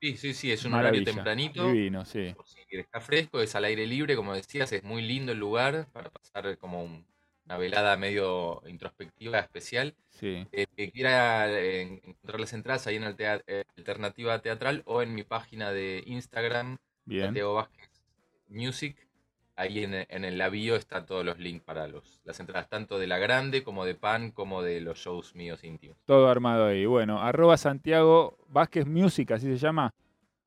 Sí, 0.00 0.16
sí, 0.16 0.34
sí, 0.34 0.52
es 0.52 0.64
un 0.64 0.72
Maravilla. 0.72 1.02
horario 1.02 1.14
tempranito. 1.14 1.66
Divino, 1.66 2.04
sí. 2.04 2.34
Por 2.36 2.46
si 2.46 2.60
está 2.70 3.00
fresco, 3.00 3.40
es 3.40 3.54
al 3.54 3.64
aire 3.64 3.86
libre, 3.86 4.16
como 4.16 4.34
decías, 4.34 4.72
es 4.72 4.82
muy 4.84 5.02
lindo 5.02 5.32
el 5.32 5.38
lugar 5.38 5.86
para 5.92 6.10
pasar 6.10 6.58
como 6.58 6.82
un, 6.84 7.06
una 7.46 7.58
velada 7.58 7.96
medio 7.96 8.62
introspectiva 8.66 9.38
especial. 9.38 9.94
Sí. 10.10 10.46
Eh, 10.52 10.66
que 10.76 10.90
quiera 10.90 11.50
eh, 11.50 12.00
encontrar 12.02 12.40
las 12.40 12.52
entradas 12.52 12.86
ahí 12.86 12.96
en 12.96 13.04
el 13.04 13.16
teat 13.16 13.42
eh, 13.46 13.64
Alternativa 13.76 14.38
Teatral 14.40 14.82
o 14.86 15.02
en 15.02 15.14
mi 15.14 15.24
página 15.24 15.72
de 15.72 16.02
Instagram, 16.06 16.78
Bien. 17.04 17.26
Santiago 17.26 17.54
Vázquez 17.54 17.90
Music. 18.48 18.96
Ahí 19.56 19.84
en, 19.84 19.94
en 19.94 20.24
el 20.24 20.36
labio 20.36 20.74
están 20.74 21.06
todos 21.06 21.24
los 21.24 21.38
links 21.38 21.62
para 21.62 21.86
los, 21.86 22.20
las 22.24 22.40
entradas, 22.40 22.68
tanto 22.68 22.98
de 22.98 23.06
la 23.06 23.18
grande 23.18 23.62
como 23.62 23.84
de 23.84 23.94
pan, 23.94 24.32
como 24.32 24.62
de 24.62 24.80
los 24.80 24.98
shows 24.98 25.36
míos 25.36 25.62
íntimos. 25.62 25.96
Todo 26.06 26.28
armado 26.28 26.66
ahí. 26.66 26.86
Bueno, 26.86 27.20
arroba 27.22 27.56
Santiago 27.56 28.36
Vázquez 28.48 28.84
Music, 28.84 29.30
así 29.30 29.46
se 29.46 29.56
llama. 29.56 29.94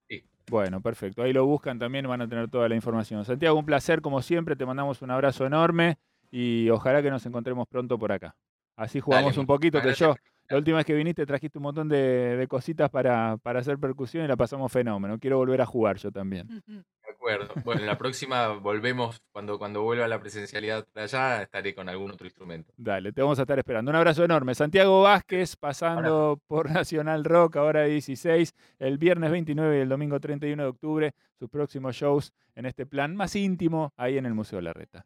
Sí. 0.10 0.26
Bueno, 0.50 0.82
perfecto. 0.82 1.24
Ahí 1.24 1.32
lo 1.32 1.46
buscan 1.46 1.80
también, 1.80 2.06
van 2.06 2.22
a 2.22 2.28
tener 2.28 2.50
toda 2.50 2.68
la 2.68 2.76
información. 2.76 3.24
Santiago, 3.24 3.58
un 3.58 3.66
placer 3.66 4.02
como 4.02 4.22
siempre, 4.22 4.58
te 4.58 4.66
mandamos 4.66 5.02
un 5.02 5.12
abrazo 5.12 5.46
enorme 5.46 5.98
y 6.32 6.70
ojalá 6.70 7.02
que 7.02 7.12
nos 7.12 7.26
encontremos 7.26 7.68
pronto 7.68 7.98
por 7.98 8.12
acá. 8.12 8.36
Así 8.76 9.00
jugamos 9.00 9.32
Dale, 9.32 9.40
un 9.40 9.48
poquito, 9.48 9.82
que 9.82 9.94
yo 9.94 10.16
la 10.50 10.58
última 10.58 10.78
vez 10.78 10.86
que 10.86 10.94
viniste 10.94 11.26
trajiste 11.26 11.58
un 11.58 11.64
montón 11.64 11.90
de, 11.90 12.38
de 12.38 12.48
cositas 12.48 12.90
para, 12.90 13.38
para, 13.38 13.60
hacer 13.60 13.78
percusión 13.78 14.24
y 14.24 14.28
la 14.28 14.38
pasamos 14.38 14.72
fenómeno. 14.72 15.20
Quiero 15.20 15.38
volver 15.38 15.62
a 15.62 15.66
jugar 15.66 15.98
yo 15.98 16.12
también. 16.12 16.48
De 16.66 17.12
acuerdo. 17.12 17.54
Bueno, 17.66 17.84
la 17.84 17.98
próxima 17.98 18.48
volvemos, 18.50 19.22
cuando, 19.32 19.60
cuando 19.60 19.82
vuelva 19.82 20.08
la 20.08 20.20
presencialidad 20.20 20.88
para 20.94 21.04
allá, 21.04 21.42
estaré 21.42 21.76
con 21.76 21.90
algún 21.90 22.12
otro 22.12 22.26
instrumento. 22.26 22.72
Dale, 22.78 23.12
te 23.12 23.22
vamos 23.22 23.40
a 23.40 23.42
estar 23.42 23.60
esperando. 23.60 23.92
Un 23.92 23.98
abrazo 23.98 24.24
enorme. 24.24 24.56
Santiago 24.56 25.02
Vázquez 25.02 25.58
pasando 25.58 26.40
por 26.48 26.72
Nacional 26.72 27.26
Rock, 27.26 27.58
ahora 27.58 27.84
16, 27.84 28.56
el 28.80 28.98
viernes 28.98 29.32
29 29.32 29.78
y 29.78 29.82
el 29.82 29.90
domingo 29.90 30.20
31 30.20 30.64
de 30.64 30.70
octubre, 30.70 31.14
sus 31.38 31.50
próximos 31.50 31.96
shows 31.96 32.32
en 32.56 32.66
este 32.66 32.86
plan 32.86 33.16
más 33.16 33.36
íntimo 33.36 33.92
ahí 33.98 34.18
en 34.18 34.26
el 34.26 34.34
Museo 34.34 34.62
Larreta. 34.62 35.06